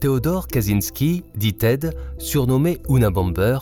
[0.00, 3.58] Théodore Kaczynski, dit Ted, surnommé Una Bomber,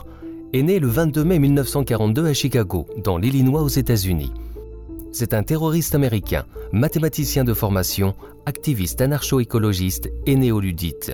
[0.52, 4.32] est né le 22 mai 1942 à Chicago, dans l'Illinois aux États-Unis.
[5.10, 8.14] C'est un terroriste américain, mathématicien de formation,
[8.46, 11.10] activiste anarcho-écologiste et néoludite.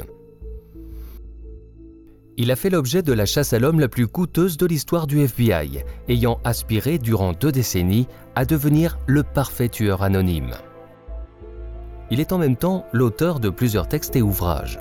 [2.37, 5.21] Il a fait l'objet de la chasse à l'homme la plus coûteuse de l'histoire du
[5.21, 10.53] FBI, ayant aspiré durant deux décennies à devenir le parfait tueur anonyme.
[12.11, 14.79] Il est en même temps l'auteur de plusieurs textes et ouvrages.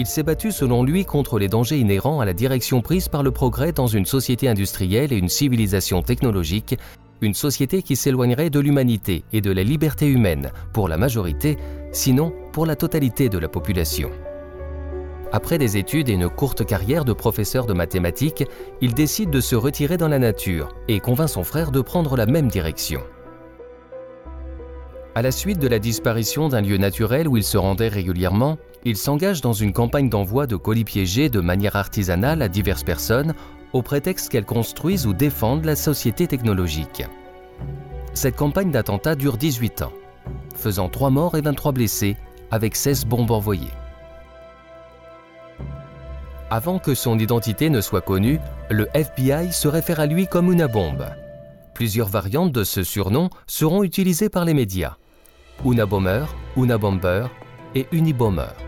[0.00, 3.32] Il s'est battu selon lui contre les dangers inhérents à la direction prise par le
[3.32, 6.78] progrès dans une société industrielle et une civilisation technologique,
[7.20, 11.56] une société qui s'éloignerait de l'humanité et de la liberté humaine pour la majorité,
[11.90, 14.10] sinon pour la totalité de la population.
[15.32, 18.44] Après des études et une courte carrière de professeur de mathématiques,
[18.80, 22.26] il décide de se retirer dans la nature et convainc son frère de prendre la
[22.26, 23.00] même direction.
[25.16, 28.96] À la suite de la disparition d'un lieu naturel où il se rendait régulièrement, il
[28.96, 33.34] s'engage dans une campagne d'envoi de colis piégés de manière artisanale à diverses personnes
[33.72, 37.04] au prétexte qu'elles construisent ou défendent la société technologique.
[38.14, 39.92] Cette campagne d'attentat dure 18 ans,
[40.54, 42.16] faisant 3 morts et 23 blessés,
[42.50, 43.72] avec 16 bombes envoyées.
[46.50, 50.66] Avant que son identité ne soit connue, le FBI se réfère à lui comme une
[50.66, 51.04] bombe.
[51.74, 54.96] Plusieurs variantes de ce surnom seront utilisées par les médias.
[55.64, 56.24] Una Bomber,
[56.56, 57.26] Una Bomber
[57.74, 58.67] et Unibomber.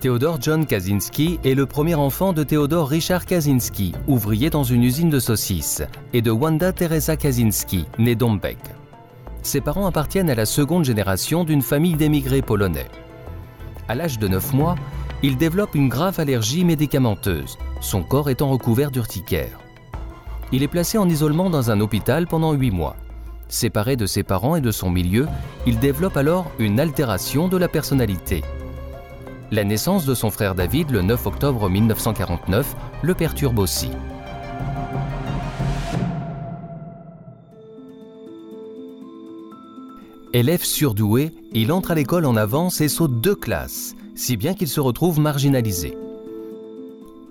[0.00, 5.08] Théodore John Kaczynski est le premier enfant de Théodore Richard Kaczynski, ouvrier dans une usine
[5.08, 8.58] de saucisses, et de Wanda Teresa Kaczynski, née Dombeck.
[9.42, 12.88] Ses parents appartiennent à la seconde génération d'une famille d'émigrés polonais.
[13.88, 14.74] À l'âge de 9 mois,
[15.22, 19.58] il développe une grave allergie médicamenteuse, son corps étant recouvert d'urticaire.
[20.52, 22.96] Il est placé en isolement dans un hôpital pendant 8 mois.
[23.48, 25.26] Séparé de ses parents et de son milieu,
[25.66, 28.42] il développe alors une altération de la personnalité.
[29.52, 33.90] La naissance de son frère David le 9 octobre 1949 le perturbe aussi.
[40.32, 44.68] Élève surdoué, il entre à l'école en avance et saute deux classes, si bien qu'il
[44.68, 45.96] se retrouve marginalisé.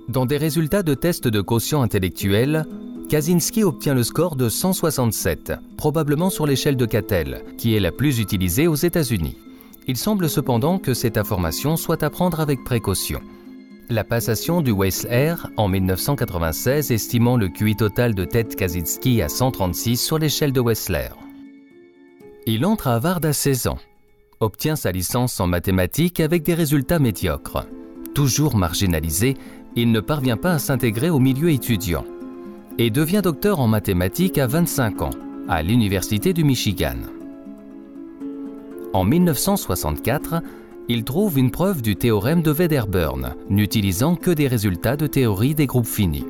[0.08, 2.66] Dans des résultats de tests de quotient intellectuel,
[3.10, 8.20] Kaczynski obtient le score de 167, probablement sur l'échelle de Cattell, qui est la plus
[8.20, 9.36] utilisée aux États-Unis.
[9.88, 13.22] Il semble cependant que cette information soit à prendre avec précaution.
[13.90, 19.98] La passation du Wessler en 1996 estimant le QI total de Ted Kaczynski à 136
[19.98, 21.10] sur l'échelle de Wessler.
[22.48, 23.78] Il entre à Harvard à 16 ans,
[24.40, 27.68] obtient sa licence en mathématiques avec des résultats médiocres.
[28.16, 29.36] Toujours marginalisé,
[29.76, 32.06] il ne parvient pas à s'intégrer au milieu étudiant
[32.80, 35.12] et devient docteur en mathématiques à 25 ans
[35.48, 36.98] à l'Université du Michigan.
[38.96, 40.42] En 1964,
[40.88, 45.66] il trouve une preuve du théorème de Wedderburn, n'utilisant que des résultats de théorie des
[45.66, 46.24] groupes finis.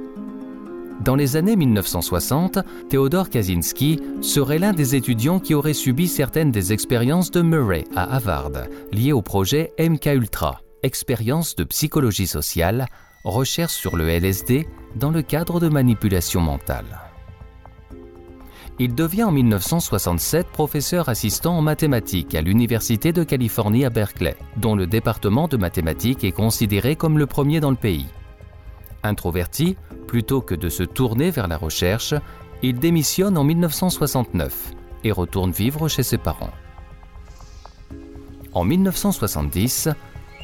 [1.02, 2.58] Dans les années 1960,
[2.90, 8.16] Théodore Kaczynski serait l'un des étudiants qui auraient subi certaines des expériences de Murray à
[8.16, 12.88] Harvard, liées au projet MKUltra, expérience de psychologie sociale,
[13.23, 17.04] recherche sur le LSD dans le cadre de manipulation mentale.
[18.78, 24.76] Il devient en 1967 professeur assistant en mathématiques à l'Université de Californie à Berkeley, dont
[24.76, 28.08] le département de mathématiques est considéré comme le premier dans le pays.
[29.04, 29.78] Introverti,
[30.08, 32.14] plutôt que de se tourner vers la recherche,
[32.64, 34.74] il démissionne en 1969
[35.06, 36.54] et retourne vivre chez ses parents.
[38.52, 39.88] En 1970,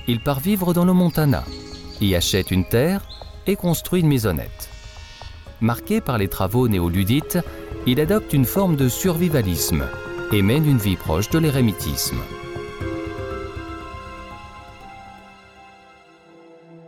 [0.08, 1.44] il part vivre dans le Montana,
[2.00, 3.02] y achète une terre
[3.46, 4.70] et construit une maisonnette.
[5.60, 7.38] Marqué par les travaux néoludites,
[7.88, 9.84] il adopte une forme de survivalisme
[10.32, 12.20] et mène une vie proche de l'érémitisme.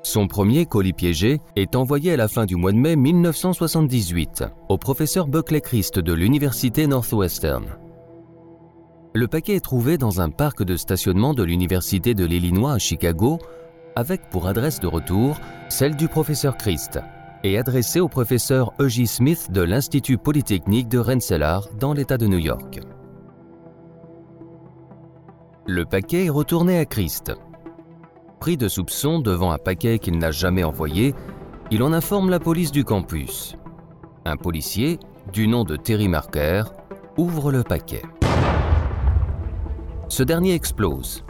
[0.03, 4.77] Son premier colis piégé est envoyé à la fin du mois de mai 1978 au
[4.77, 7.65] professeur Buckley Christ de l'Université Northwestern.
[9.15, 13.39] Le paquet est trouvé dans un parc de stationnement de l'Université de l'Illinois à Chicago,
[13.95, 16.99] avec pour adresse de retour celle du professeur Christ,
[17.43, 19.07] et adressé au professeur E.J.
[19.07, 22.79] Smith de l'Institut Polytechnique de Rensselaer dans l'État de New York.
[25.65, 27.31] Le paquet est retourné à Christ.
[28.39, 31.13] Pris de soupçon devant un paquet qu'il n'a jamais envoyé,
[31.71, 33.55] il en informe la police du campus.
[34.25, 34.99] Un policier,
[35.31, 36.63] du nom de Terry Marker,
[37.17, 38.03] ouvre le paquet.
[40.09, 41.23] Ce dernier explose.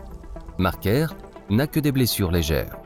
[0.57, 1.07] Marker
[1.50, 2.82] n'a que des blessures légères.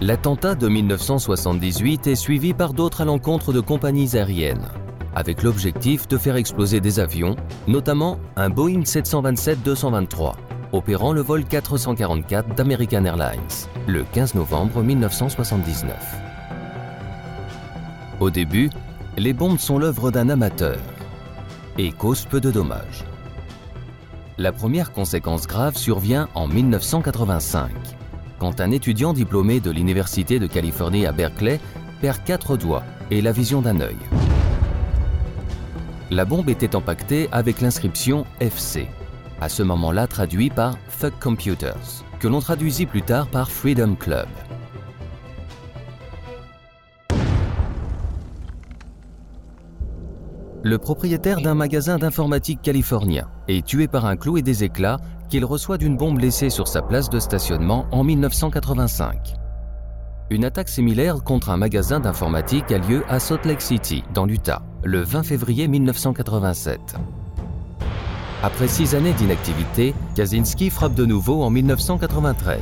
[0.00, 4.68] L'attentat de 1978 est suivi par d'autres à l'encontre de compagnies aériennes,
[5.16, 7.34] avec l'objectif de faire exploser des avions,
[7.66, 10.34] notamment un Boeing 727-223,
[10.70, 13.40] opérant le vol 444 d'American Airlines,
[13.88, 15.96] le 15 novembre 1979.
[18.20, 18.70] Au début,
[19.16, 20.78] les bombes sont l'œuvre d'un amateur
[21.76, 23.04] et cause peu de dommages.
[24.36, 27.97] La première conséquence grave survient en 1985,
[28.38, 31.60] quand un étudiant diplômé de l'Université de Californie à Berkeley
[32.00, 33.96] perd quatre doigts et la vision d'un œil.
[36.10, 38.88] La bombe était empaquetée avec l'inscription FC,
[39.40, 44.28] à ce moment-là traduit par Fuck Computers, que l'on traduisit plus tard par Freedom Club.
[50.64, 54.98] Le propriétaire d'un magasin d'informatique californien est tué par un clou et des éclats
[55.28, 59.34] qu'il reçoit d'une bombe laissée sur sa place de stationnement en 1985.
[60.30, 64.62] Une attaque similaire contre un magasin d'informatique a lieu à Salt Lake City, dans l'Utah,
[64.84, 66.96] le 20 février 1987.
[68.42, 72.60] Après six années d'inactivité, Kaczynski frappe de nouveau en 1993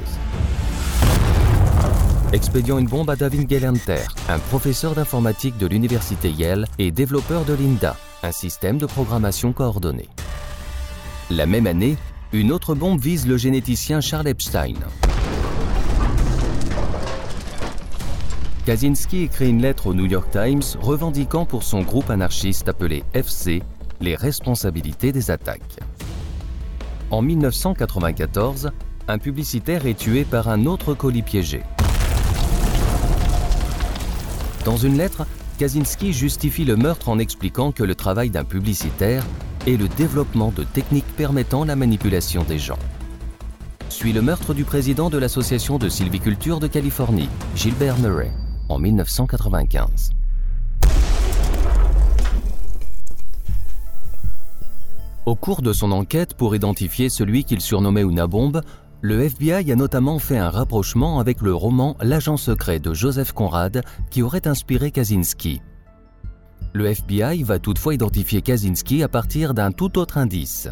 [2.32, 7.54] expédiant une bombe à David Gelenter, un professeur d'informatique de l'université Yale et développeur de
[7.54, 10.08] Linda, un système de programmation coordonnée.
[11.30, 11.96] La même année,
[12.32, 14.74] une autre bombe vise le généticien Charles Epstein.
[18.64, 23.62] Kaczynski écrit une lettre au New York Times revendiquant pour son groupe anarchiste appelé FC
[24.00, 25.78] les responsabilités des attaques.
[27.10, 28.72] En 1994,
[29.06, 31.62] un publicitaire est tué par un autre colis piégé.
[34.64, 35.24] Dans une lettre,
[35.58, 39.24] Kaczynski justifie le meurtre en expliquant que le travail d'un publicitaire
[39.66, 42.78] est le développement de techniques permettant la manipulation des gens.
[43.88, 48.32] Suit le meurtre du président de l'Association de sylviculture de Californie, Gilbert Murray,
[48.68, 50.10] en 1995.
[55.26, 58.60] Au cours de son enquête pour identifier celui qu'il surnommait une bombe,
[59.00, 63.82] le FBI a notamment fait un rapprochement avec le roman L'agent secret de Joseph Conrad
[64.10, 65.60] qui aurait inspiré Kaczynski.
[66.76, 70.68] Le FBI va toutefois identifier Kaczynski à partir d'un tout autre indice.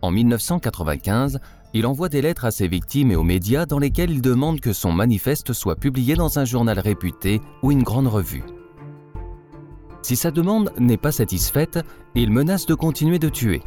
[0.00, 1.40] En 1995,
[1.74, 4.72] il envoie des lettres à ses victimes et aux médias dans lesquelles il demande que
[4.72, 8.44] son manifeste soit publié dans un journal réputé ou une grande revue.
[10.02, 11.80] Si sa demande n'est pas satisfaite,
[12.14, 13.62] il menace de continuer de tuer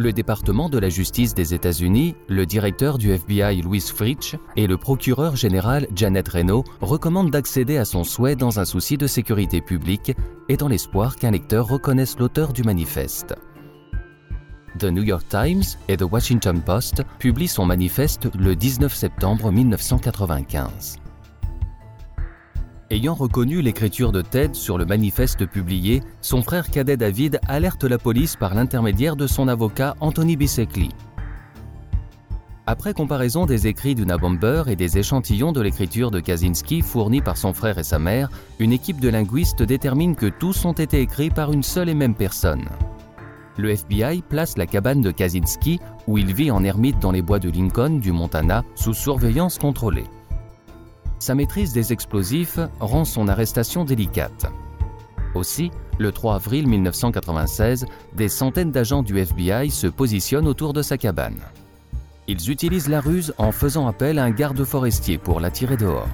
[0.00, 4.76] le département de la justice des États-Unis, le directeur du FBI Louis Fritsch et le
[4.76, 10.12] procureur général Janet Reno recommandent d'accéder à son souhait dans un souci de sécurité publique
[10.48, 13.34] et dans l'espoir qu'un lecteur reconnaisse l'auteur du manifeste.
[14.78, 20.99] The New York Times et The Washington Post publient son manifeste le 19 septembre 1995.
[22.92, 27.98] Ayant reconnu l'écriture de Ted sur le manifeste publié, son frère cadet David alerte la
[27.98, 30.88] police par l'intermédiaire de son avocat Anthony Bisecli.
[32.66, 37.36] Après comparaison des écrits d'Una Bomber et des échantillons de l'écriture de Kaczynski fournis par
[37.36, 38.28] son frère et sa mère,
[38.58, 42.16] une équipe de linguistes détermine que tous ont été écrits par une seule et même
[42.16, 42.64] personne.
[43.56, 45.78] Le FBI place la cabane de Kaczynski,
[46.08, 50.06] où il vit en ermite dans les bois de Lincoln, du Montana, sous surveillance contrôlée
[51.20, 54.46] sa maîtrise des explosifs rend son arrestation délicate.
[55.34, 57.86] Aussi, le 3 avril 1996,
[58.16, 61.38] des centaines d'agents du FBI se positionnent autour de sa cabane.
[62.26, 66.08] Ils utilisent la ruse en faisant appel à un garde forestier pour l'attirer dehors.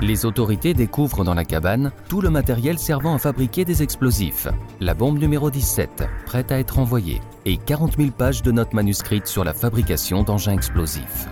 [0.00, 4.48] Les autorités découvrent dans la cabane tout le matériel servant à fabriquer des explosifs,
[4.80, 9.28] la bombe numéro 17, prête à être envoyée, et 40 000 pages de notes manuscrites
[9.28, 11.28] sur la fabrication d'engins explosifs.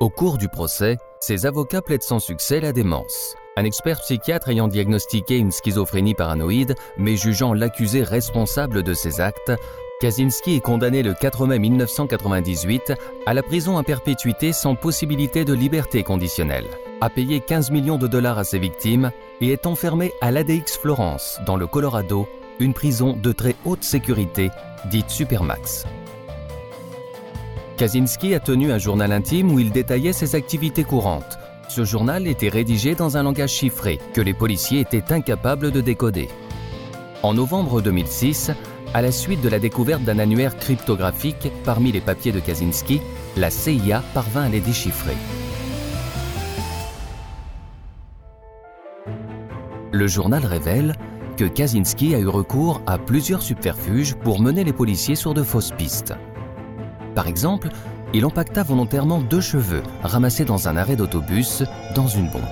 [0.00, 4.68] Au cours du procès, ses avocats plaident sans succès la démence, Un expert psychiatre ayant
[4.68, 9.50] diagnostiqué une schizophrénie paranoïde, mais jugeant l'accusé responsable de ses actes,
[10.00, 12.92] Kaczynski est condamné le 4 mai 1998
[13.26, 16.68] à la prison à perpétuité sans possibilité de liberté conditionnelle,
[17.00, 21.40] a payé 15 millions de dollars à ses victimes et est enfermé à l'ADX Florence,
[21.44, 22.28] dans le Colorado,
[22.60, 24.50] une prison de très haute sécurité,
[24.92, 25.86] dite Supermax.
[27.78, 31.38] Kaczynski a tenu un journal intime où il détaillait ses activités courantes.
[31.68, 36.28] Ce journal était rédigé dans un langage chiffré que les policiers étaient incapables de décoder.
[37.22, 38.50] En novembre 2006,
[38.94, 43.00] à la suite de la découverte d'un annuaire cryptographique parmi les papiers de Kaczynski,
[43.36, 45.16] la CIA parvint à les déchiffrer.
[49.92, 50.96] Le journal révèle
[51.36, 55.70] que Kaczynski a eu recours à plusieurs subterfuges pour mener les policiers sur de fausses
[55.78, 56.14] pistes.
[57.18, 57.70] Par exemple,
[58.14, 61.64] il empaqueta volontairement deux cheveux ramassés dans un arrêt d'autobus
[61.96, 62.42] dans une bombe.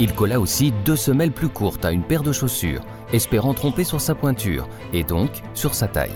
[0.00, 4.00] Il colla aussi deux semelles plus courtes à une paire de chaussures, espérant tromper sur
[4.00, 6.10] sa pointure et donc sur sa taille.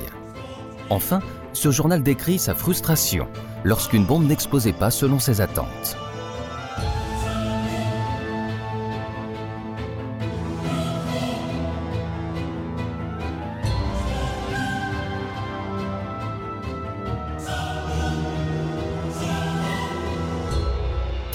[0.90, 1.20] Enfin,
[1.52, 3.28] ce journal décrit sa frustration
[3.62, 5.96] lorsqu'une bombe n'explosait pas selon ses attentes.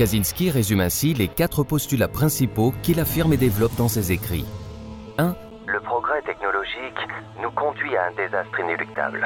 [0.01, 4.47] Kaczynski résume ainsi les quatre postulats principaux qu'il affirme et développe dans ses écrits.
[5.19, 5.35] 1.
[5.67, 6.97] Le progrès technologique
[7.39, 9.23] nous conduit à un désastre inéluctable.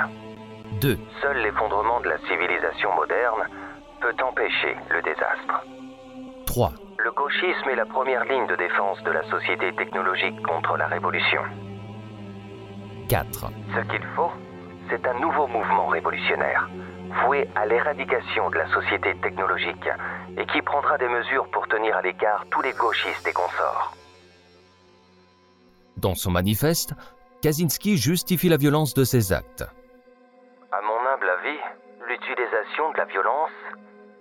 [0.82, 0.98] 2.
[1.22, 3.48] Seul l'effondrement de la civilisation moderne
[4.02, 5.64] peut empêcher le désastre.
[6.46, 6.74] 3.
[6.98, 11.42] Le gauchisme est la première ligne de défense de la société technologique contre la révolution.
[13.08, 13.46] 4.
[13.76, 14.32] Ce qu'il faut,
[14.90, 16.68] c'est un nouveau mouvement révolutionnaire,
[17.24, 19.88] voué à l'éradication de la société technologique
[20.38, 23.94] et qui prendra des mesures pour tenir à l'écart tous les gauchistes et consorts.
[25.98, 26.94] Dans son manifeste,
[27.42, 29.64] Kaczynski justifie la violence de ses actes.
[30.72, 31.60] À mon humble avis,
[32.08, 33.52] l'utilisation de la violence,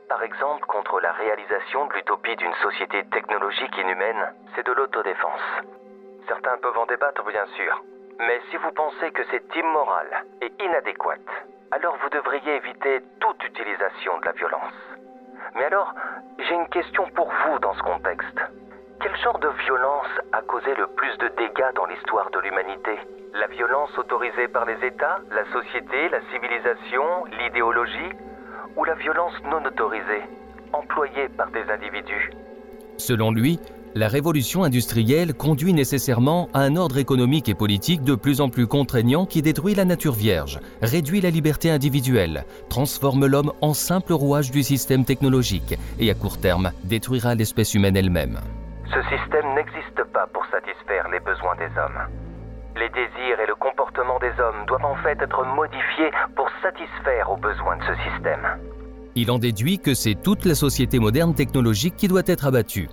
[0.08, 5.40] par exemple contre la réalisation de l'utopie d'une société technologique inhumaine, c'est de l'autodéfense.
[6.28, 7.82] Certains peuvent en débattre, bien sûr,
[8.18, 11.18] mais si vous pensez que c'est immoral et inadéquat,
[11.72, 14.93] alors vous devriez éviter toute utilisation de la violence.
[15.54, 15.94] Mais alors,
[16.38, 18.38] j'ai une question pour vous dans ce contexte.
[19.00, 22.98] Quel genre de violence a causé le plus de dégâts dans l'histoire de l'humanité?
[23.34, 28.12] La violence autorisée par les États, la société, la civilisation, l'idéologie?
[28.76, 30.22] Ou la violence non autorisée,
[30.72, 32.30] employée par des individus?
[32.96, 33.60] Selon lui,
[33.94, 38.66] la révolution industrielle conduit nécessairement à un ordre économique et politique de plus en plus
[38.66, 44.50] contraignant qui détruit la nature vierge, réduit la liberté individuelle, transforme l'homme en simple rouage
[44.50, 48.40] du système technologique et à court terme détruira l'espèce humaine elle-même.
[48.86, 52.02] Ce système n'existe pas pour satisfaire les besoins des hommes.
[52.76, 57.36] Les désirs et le comportement des hommes doivent en fait être modifiés pour satisfaire aux
[57.36, 58.44] besoins de ce système.
[59.14, 62.88] Il en déduit que c'est toute la société moderne technologique qui doit être abattue.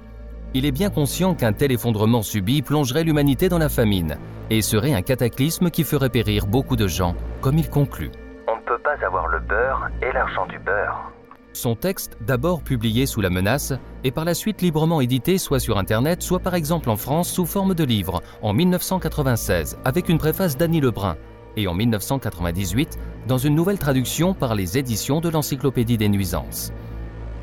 [0.54, 4.18] Il est bien conscient qu'un tel effondrement subi plongerait l'humanité dans la famine
[4.50, 8.12] et serait un cataclysme qui ferait périr beaucoup de gens, comme il conclut.
[8.50, 11.10] On ne peut pas avoir le beurre et l'argent du beurre.
[11.54, 15.78] Son texte, d'abord publié sous la menace, est par la suite librement édité soit sur
[15.78, 20.58] Internet, soit par exemple en France sous forme de livre en 1996 avec une préface
[20.58, 21.16] d'Annie Lebrun
[21.56, 26.74] et en 1998 dans une nouvelle traduction par les éditions de l'Encyclopédie des nuisances.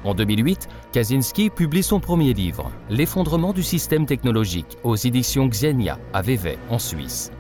[0.05, 6.23] En 2008, Kaczynski publie son premier livre, L'effondrement du système technologique, aux éditions Xenia, à
[6.23, 7.33] Vevey, en Suisse.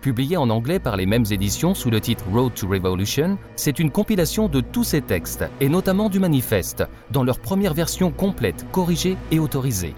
[0.00, 3.92] Publié en anglais par les mêmes éditions sous le titre Road to Revolution, c'est une
[3.92, 9.16] compilation de tous ces textes, et notamment du manifeste, dans leur première version complète, corrigée
[9.30, 9.94] et autorisée.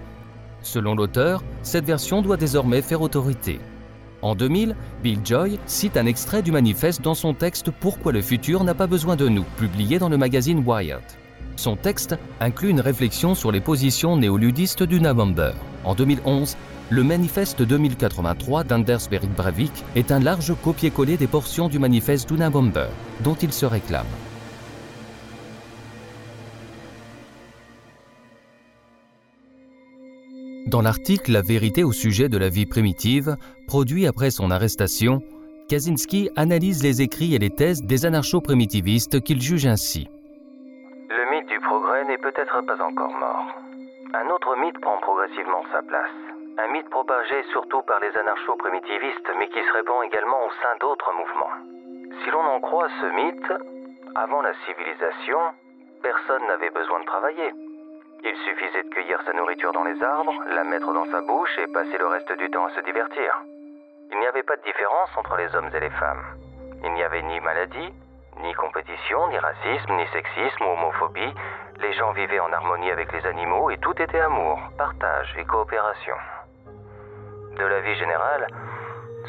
[0.61, 3.61] Selon l'auteur, cette version doit désormais faire autorité.
[4.21, 8.63] En 2000, Bill Joy cite un extrait du manifeste dans son texte Pourquoi le futur
[8.63, 11.03] n'a pas besoin de nous, publié dans le magazine Wired.
[11.57, 15.53] Son texte inclut une réflexion sur les positions néoludistes du November.
[15.85, 16.57] En 2011,
[16.91, 22.39] le manifeste 2083 d'Anders Berik Breivik est un large copier-coller des portions du manifeste du
[22.39, 22.89] November,
[23.23, 24.07] dont il se réclame.
[30.67, 33.37] Dans l'article La vérité au sujet de la vie primitive,
[33.69, 35.23] produit après son arrestation,
[35.69, 40.09] Kaczynski analyse les écrits et les thèses des anarcho-primitivistes qu'il juge ainsi
[42.05, 43.47] n'est peut-être pas encore mort.
[44.15, 46.15] Un autre mythe prend progressivement sa place.
[46.57, 51.13] Un mythe propagé surtout par les anarcho-primitivistes, mais qui se répand également au sein d'autres
[51.13, 51.51] mouvements.
[52.23, 53.53] Si l'on en croit ce mythe,
[54.15, 55.41] avant la civilisation,
[56.03, 57.53] personne n'avait besoin de travailler.
[58.23, 61.67] Il suffisait de cueillir sa nourriture dans les arbres, la mettre dans sa bouche et
[61.67, 63.43] passer le reste du temps à se divertir.
[64.13, 66.25] Il n'y avait pas de différence entre les hommes et les femmes.
[66.85, 67.93] Il n'y avait ni maladie,
[68.43, 71.35] ni compétition, ni racisme, ni sexisme ou homophobie.
[71.81, 76.15] Les gens vivaient en harmonie avec les animaux et tout était amour, partage et coopération.
[77.57, 78.47] De la vie générale,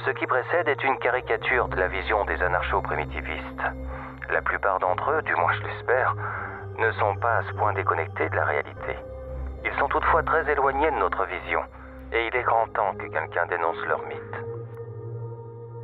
[0.05, 3.63] ce qui précède est une caricature de la vision des anarcho-primitivistes.
[4.29, 6.15] La plupart d'entre eux, du moins je l'espère,
[6.77, 8.95] ne sont pas à ce point déconnectés de la réalité.
[9.63, 11.62] Ils sont toutefois très éloignés de notre vision,
[12.12, 14.45] et il est grand temps que quelqu'un dénonce leur mythe.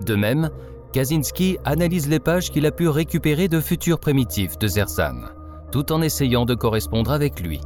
[0.01, 0.49] De même,
[0.93, 5.24] Kaczynski analyse les pages qu'il a pu récupérer de futurs primitifs de Zerzan,
[5.71, 7.62] tout en essayant de correspondre avec lui,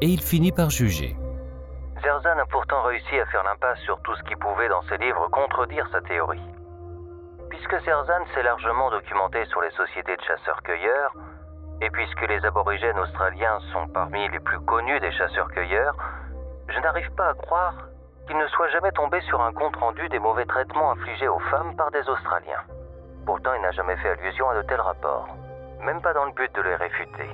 [0.00, 1.14] et il finit par juger.
[2.02, 5.28] Zerzan a pourtant réussi à faire l'impasse sur tout ce qui pouvait dans ses livres
[5.30, 6.40] contredire sa théorie.
[7.50, 11.12] Puisque Zerzan s'est largement documenté sur les sociétés de chasseurs-cueilleurs,
[11.82, 15.94] et puisque les aborigènes australiens sont parmi les plus connus des chasseurs-cueilleurs,
[16.68, 17.74] je n'arrive pas à croire
[18.26, 21.90] qu'il ne soit jamais tombé sur un compte-rendu des mauvais traitements infligés aux femmes par
[21.90, 22.62] des Australiens.
[23.26, 25.28] Pourtant, il n'a jamais fait allusion à de tels rapports,
[25.80, 27.28] même pas dans le but de les réfuter.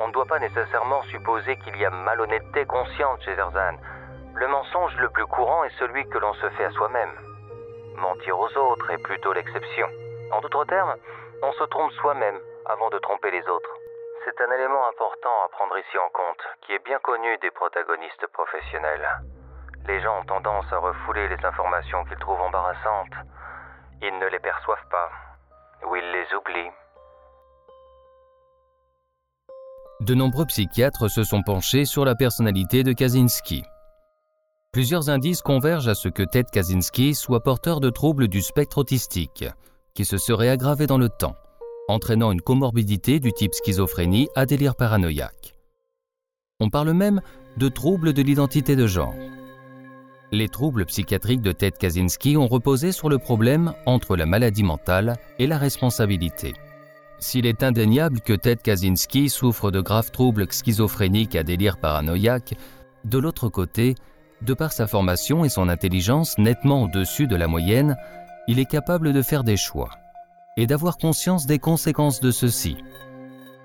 [0.00, 3.76] On ne doit pas nécessairement supposer qu'il y a malhonnêteté consciente chez Zerzan.
[4.34, 7.12] Le mensonge le plus courant est celui que l'on se fait à soi-même.
[7.96, 9.88] Mentir aux autres est plutôt l'exception.
[10.30, 10.94] En d'autres termes,
[11.42, 13.74] on se trompe soi-même avant de tromper les autres.
[14.24, 18.26] C'est un élément important à prendre ici en compte, qui est bien connu des protagonistes
[18.28, 19.08] professionnels.
[19.88, 23.24] Les gens ont tendance à refouler les informations qu'ils trouvent embarrassantes.
[24.02, 25.08] Ils ne les perçoivent pas,
[25.88, 26.72] ou ils les oublient.
[30.00, 33.64] De nombreux psychiatres se sont penchés sur la personnalité de Kaczynski.
[34.72, 39.46] Plusieurs indices convergent à ce que Ted Kaczynski soit porteur de troubles du spectre autistique,
[39.94, 41.34] qui se seraient aggravés dans le temps,
[41.88, 45.54] entraînant une comorbidité du type schizophrénie à délire paranoïaque.
[46.60, 47.22] On parle même
[47.56, 49.14] de troubles de l'identité de genre.
[50.30, 55.16] Les troubles psychiatriques de Ted Kaczynski ont reposé sur le problème entre la maladie mentale
[55.38, 56.52] et la responsabilité.
[57.18, 62.54] S'il est indéniable que Ted Kaczynski souffre de graves troubles schizophréniques à délire paranoïaque,
[63.04, 63.94] de l'autre côté,
[64.42, 67.96] de par sa formation et son intelligence nettement au-dessus de la moyenne,
[68.48, 69.90] il est capable de faire des choix
[70.58, 72.76] et d'avoir conscience des conséquences de ceux-ci.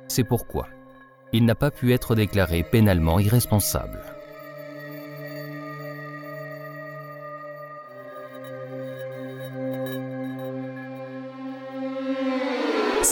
[0.07, 0.67] C'est pourquoi
[1.33, 3.99] il n'a pas pu être déclaré pénalement irresponsable.